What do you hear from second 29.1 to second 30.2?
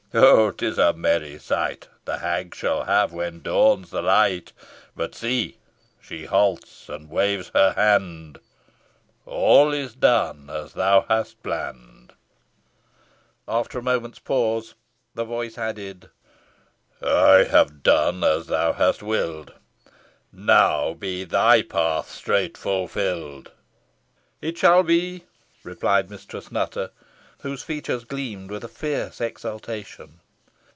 exultation.